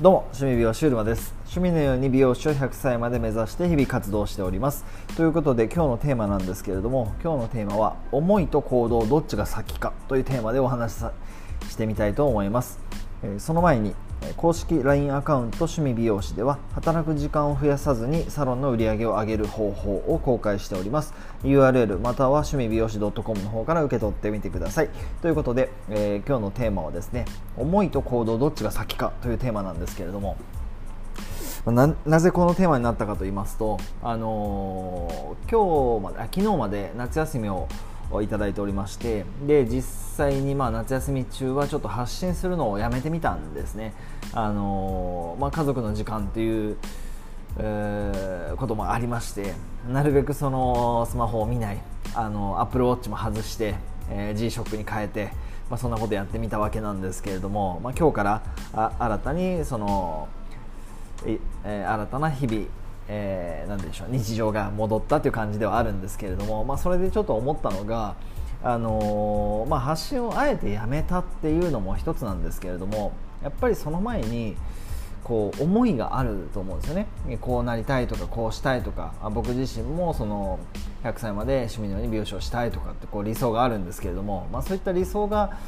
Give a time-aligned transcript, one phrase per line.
[0.00, 1.34] どうも趣味美容師うるまです。
[1.40, 4.86] 趣味のように美容師を100歳まで目指して日々活動しております。
[5.14, 11.04] ということで今日のテーマなんですけれども今日のテーマは思いと行動どっちが先かというテーマでお話し
[11.68, 12.80] してみたいと思います。
[13.22, 13.94] えその前に
[14.36, 21.14] 公式 LINE アカウント趣味美容師では働く時間を増やさずにサロンの売り上げを上げる方法を公開しております。
[21.42, 24.90] URL または趣味美容師 .com の方から受け取ってみてください。
[25.22, 27.24] ということで、えー、今日のテーマはですね
[27.56, 30.36] 思いと行動どっちが先かというテーマなんですけれども。
[31.66, 37.68] ななぜこのテーマになったかと言いますと、あのー、今日まで昨日まで夏休みを
[38.10, 39.82] をいただいておりましてで実
[40.16, 43.94] 際にまあ夏休み中はちょっと発信するのをやめてみたんですね、
[44.32, 46.76] あのまあ、家族の時間っていう、
[47.58, 49.54] えー、こともありまして
[49.90, 51.80] なるべくそのスマホを見ない
[52.14, 53.76] あのアップルウォッチも外して、
[54.10, 55.30] えー、G ショックに変えて、
[55.70, 58.42] まあ、そんなことやってみたわけなんですけれども、まあ、今日から
[58.72, 60.28] あ新たにその、
[61.24, 62.66] え、新たな日々
[63.12, 68.14] えー、でしょう日常が戻ったという感じではあるんですけれども、まあ、それでちょっと思ったのが、
[68.62, 74.56] あのー、まあ、発信をあえてやめたっていうのも一つなんですけれどもやっぱりその前に
[75.24, 77.06] こう思いがあると思うんですよね。
[77.40, 80.58] こうなりたいとかこうしたいとか僕自身もその
[81.02, 85.58] 100歳まで趣味のように美容師をしたいとかってこう理想があるんですけれども、まあ、そういった理想が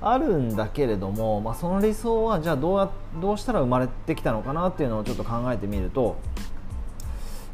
[0.00, 6.16] あるんだけれども、まあ、その理想はじゃあどうやどうしたら生まれてきたのかなっていうのをちょっと考えてみると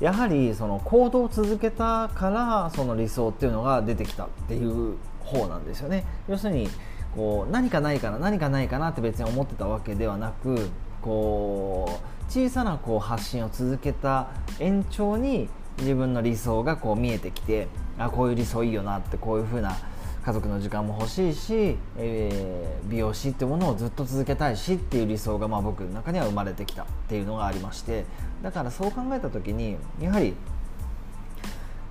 [0.00, 6.04] やはりその行動を続けたからその理想っていうのが出てきたっていう方なんですよね。
[6.28, 6.68] 要するに
[7.14, 10.68] こう何かないかな何かないかなって別に思ってたわけではなく
[11.00, 14.28] こう小さなこう発信を続けた
[14.58, 19.76] 延長に自分の理想がこう見えてきてあこういう理想いいよなってこういう風な
[20.24, 28.06] 家族の時間も欲しいし、えー、美容師ってものをずっと続けたいしっていう理想がまあ僕の中には生まれてきたっていうのがありまして
[28.42, 30.34] だからそう考えた時にやはり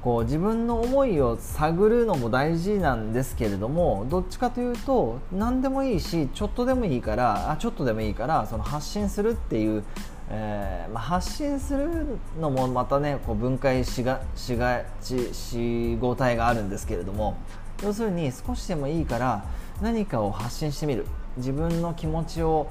[0.02, 9.84] こう自分の思いを探るのも大事なんですけれどもどっちかというと何でもいいしちょっとでもいいからあちょっとでもいいからその発信するっていう、
[10.30, 17.38] えーまあ、発信するのもまたねこう分解しがしがちしご体があるんですけれども
[17.84, 19.46] 要するに少しでもいいから
[19.82, 21.06] 何かを発信してみる。
[21.38, 22.68] 自分の気持ちを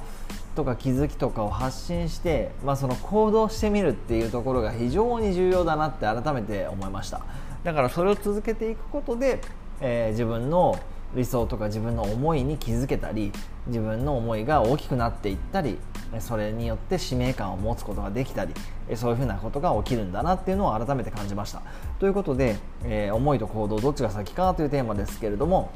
[0.55, 7.23] とか気づきとかを発信して、まあ、その行動してみるっていうところが非常に重要だなって改めて思いました。
[7.65, 9.41] だからそれを続けていくことで、
[9.81, 10.79] えー、自分の
[11.15, 13.33] 理想とか自分の思いに気づけたり
[13.67, 15.79] 自分の思いが大きくなっていったり
[16.21, 18.53] それによって使命感を持つことができたり
[18.97, 21.63] そういうふうなことが起きるんだなっていうのを改めて感じました。
[21.99, 25.71] ということで、えー、思いと行動どっちが先かというテーマですけれども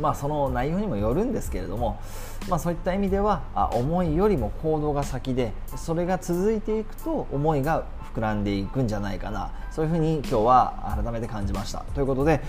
[0.00, 2.00] まあその内容にもよるんですけれども、
[2.48, 7.84] まあ、そういった意味ではあ思いよりも行動が先でそれが続いていくと思いが
[8.14, 9.52] 膨らんでいくんじゃないかな。
[9.70, 11.80] そういうふうに今日は改めて感じました。
[11.94, 12.40] ということで、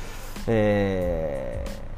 [0.48, 1.96] えー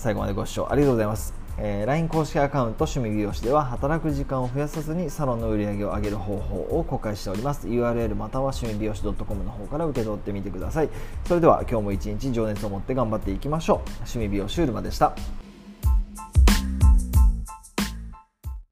[0.00, 1.39] 最後までご視聴ありがとうございます。
[1.62, 7.68] えー、LINE 公式アカウント趣味美容師では働く時間を増やさずにサロンの売り上げを上げる方法を公開しております。
[7.68, 10.88] URL または趣味美容師 .com の方から受け取ってみてください。
[11.26, 13.90] それでは今日も一日情熱を持って頑張っていきましょう。
[13.98, 15.14] 趣味美容師うるまでした。